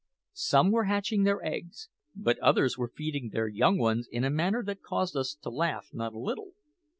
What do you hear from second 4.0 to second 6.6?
in a manner that caused us to laugh not a little.